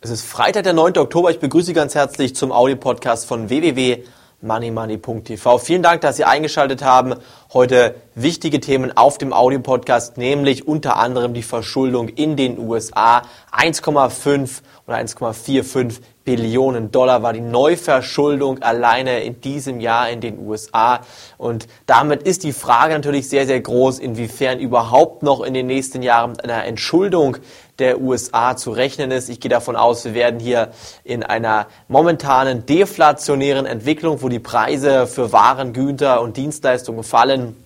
[0.00, 0.96] Es ist Freitag, der 9.
[0.98, 1.32] Oktober.
[1.32, 5.58] Ich begrüße Sie ganz herzlich zum Audio-Podcast von www.moneymoney.tv.
[5.58, 7.16] Vielen Dank, dass Sie eingeschaltet haben.
[7.52, 13.22] Heute wichtige Themen auf dem Audio-Podcast, nämlich unter anderem die Verschuldung in den USA.
[13.50, 21.00] 1,5 oder 1,45 Billionen Dollar war die Neuverschuldung alleine in diesem Jahr in den USA.
[21.38, 26.02] Und damit ist die Frage natürlich sehr, sehr groß, inwiefern überhaupt noch in den nächsten
[26.02, 27.38] Jahren mit einer Entschuldung
[27.78, 29.30] der USA zu rechnen ist.
[29.30, 30.68] Ich gehe davon aus, wir werden hier
[31.02, 37.56] in einer momentanen deflationären Entwicklung, wo die Preise für Waren, Güter und Dienstleistungen fallen,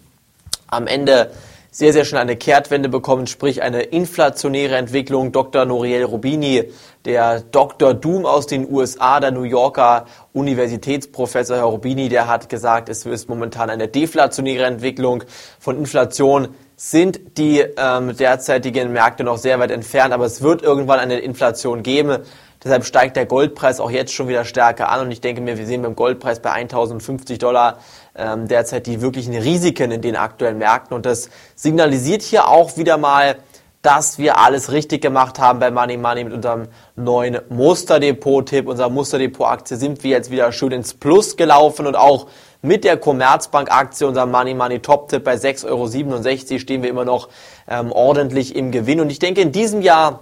[0.68, 1.32] am Ende
[1.74, 5.32] sehr, sehr schnell eine Kehrtwende bekommen, sprich eine inflationäre Entwicklung.
[5.32, 5.64] Dr.
[5.64, 6.70] Noriel Rubini,
[7.06, 7.94] der Dr.
[7.94, 10.04] Doom aus den USA, der New Yorker
[10.34, 15.24] Universitätsprofessor Herr Rubini, der hat gesagt, es ist momentan eine deflationäre Entwicklung
[15.58, 20.98] von Inflation sind die ähm, derzeitigen Märkte noch sehr weit entfernt, aber es wird irgendwann
[20.98, 22.18] eine Inflation geben.
[22.62, 25.66] Deshalb steigt der Goldpreis auch jetzt schon wieder stärker an und ich denke mir, wir
[25.66, 27.78] sehen beim Goldpreis bei 1050 Dollar
[28.14, 32.98] ähm, derzeit die wirklichen Risiken in den aktuellen Märkten und das signalisiert hier auch wieder
[32.98, 33.36] mal,
[33.82, 38.68] dass wir alles richtig gemacht haben bei Money Money mit unserem neuen Musterdepot-Tipp.
[38.68, 42.28] Unser Musterdepot-Aktie sind wir jetzt wieder schön ins Plus gelaufen und auch
[42.62, 47.28] mit der Commerzbank-Aktie, unser Money Money Top-Tipp bei 6,67 Euro stehen wir immer noch
[47.68, 49.00] ähm, ordentlich im Gewinn.
[49.00, 50.20] Und ich denke, in diesem Jahr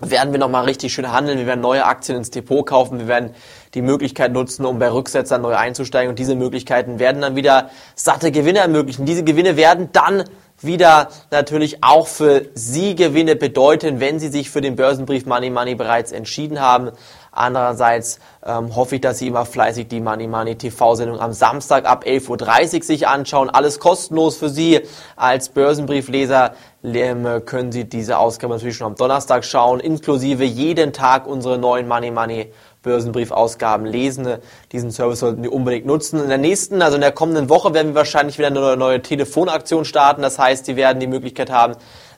[0.00, 1.38] werden wir nochmal richtig schön handeln.
[1.38, 2.98] Wir werden neue Aktien ins Depot kaufen.
[2.98, 3.30] Wir werden
[3.74, 6.10] die Möglichkeit nutzen, um bei Rücksetzern neu einzusteigen.
[6.10, 9.06] Und diese Möglichkeiten werden dann wieder satte Gewinne ermöglichen.
[9.06, 10.24] Diese Gewinne werden dann
[10.64, 15.74] wieder natürlich auch für Sie Gewinne bedeuten, wenn Sie sich für den Börsenbrief Money Money
[15.74, 16.90] bereits entschieden haben.
[17.32, 22.04] Andererseits ähm, hoffe ich, dass Sie immer fleißig die Money Money TV-Sendung am Samstag ab
[22.06, 23.50] 11.30 Uhr sich anschauen.
[23.50, 24.80] Alles kostenlos für Sie.
[25.16, 26.54] Als Börsenbriefleser
[26.84, 31.88] ähm, können Sie diese Ausgabe natürlich schon am Donnerstag schauen, inklusive jeden Tag unsere neuen
[31.88, 32.52] Money Money
[32.84, 34.28] Börsenbriefausgaben lesen.
[34.70, 36.22] Diesen Service sollten Sie unbedingt nutzen.
[36.22, 39.84] In der nächsten, also in der kommenden Woche, werden wir wahrscheinlich wieder eine neue Telefonaktion
[39.84, 40.22] starten.
[40.22, 41.74] Das heißt, Sie werden die Möglichkeit haben,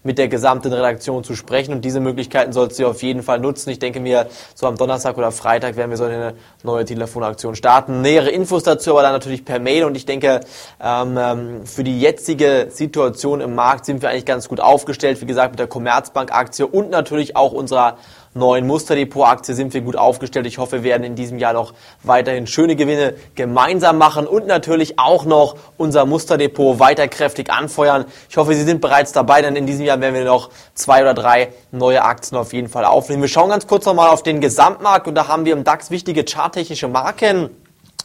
[0.07, 1.73] mit der gesamten Redaktion zu sprechen.
[1.73, 3.71] Und diese Möglichkeiten sollten Sie auf jeden Fall nutzen.
[3.71, 8.03] Ich denke mir, so am Donnerstag oder Freitag werden wir so eine neue Telefonaktion starten.
[8.03, 9.85] Nähere Infos dazu aber dann natürlich per Mail.
[9.85, 10.41] Und ich denke,
[10.81, 15.21] ähm, ähm, für die jetzige Situation im Markt sind wir eigentlich ganz gut aufgestellt.
[15.21, 17.99] Wie gesagt, mit der Commerzbank-Aktie und natürlich auch unserer
[18.37, 20.47] neuen Musterdepot-Aktie sind wir gut aufgestellt.
[20.47, 24.99] Ich hoffe, wir werden in diesem Jahr noch weiterhin schöne Gewinne gemeinsam machen und natürlich
[24.99, 28.05] auch noch unser Musterdepot weiter kräftig anfeuern.
[28.29, 31.15] Ich hoffe, Sie sind bereits dabei, denn in diesem Jahr werden wir noch zwei oder
[31.15, 33.23] drei neue Aktien auf jeden Fall aufnehmen.
[33.23, 36.25] Wir schauen ganz kurz nochmal auf den Gesamtmarkt und da haben wir im DAX wichtige
[36.25, 37.51] charttechnische Marken.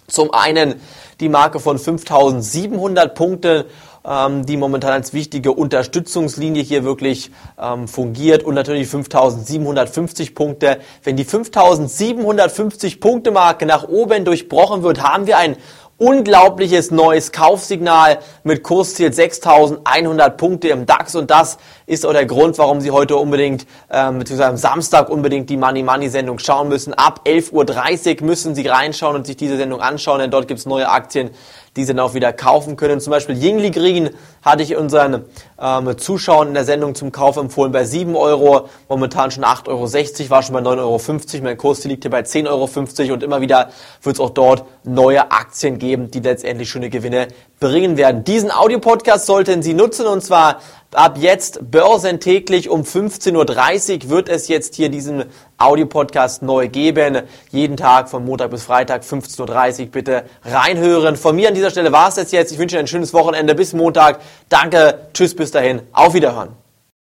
[0.08, 0.81] Zum einen
[1.22, 3.66] die Marke von 5700 Punkten
[4.06, 7.31] ähm, die momentan als wichtige Unterstützungslinie hier wirklich
[7.62, 10.79] ähm, fungiert und natürlich 5750 Punkte.
[11.03, 15.57] Wenn die 5750 Punkte Marke nach oben durchbrochen wird, haben wir ein
[16.01, 22.57] unglaubliches neues Kaufsignal mit Kursziel 6100 Punkte im DAX und das ist auch der Grund,
[22.57, 26.95] warum Sie heute unbedingt, ähm, beziehungsweise am Samstag unbedingt die Money Money Sendung schauen müssen.
[26.95, 30.66] Ab 11.30 Uhr müssen Sie reinschauen und sich diese Sendung anschauen, denn dort gibt es
[30.66, 31.29] neue Aktien,
[31.75, 32.99] die Sie dann auch wieder kaufen können.
[32.99, 34.09] Zum Beispiel Yingli Green
[34.41, 35.25] hatte ich unseren
[35.59, 40.29] ähm, Zuschauern in der Sendung zum Kauf empfohlen bei 7 Euro, momentan schon 8,60 Euro,
[40.29, 41.43] war schon bei 9,50 Euro.
[41.43, 42.47] Mein Kurs liegt hier bei 10,50
[43.03, 43.69] Euro und immer wieder
[44.01, 47.29] wird es auch dort neue Aktien geben, die letztendlich schöne Gewinne
[47.61, 48.25] bringen werden.
[48.25, 50.59] Diesen Audiopodcast sollten Sie nutzen und zwar
[50.94, 55.25] ab jetzt börsentäglich um 15.30 Uhr wird es jetzt hier diesen
[55.57, 57.21] Audiopodcast neu geben.
[57.51, 61.16] Jeden Tag von Montag bis Freitag 15.30 Uhr bitte reinhören.
[61.16, 62.51] Von mir an dieser Stelle war es jetzt.
[62.51, 64.19] Ich wünsche Ihnen ein schönes Wochenende bis Montag.
[64.50, 66.60] Danke, tschüss, bis dahin, auf Wiederhören.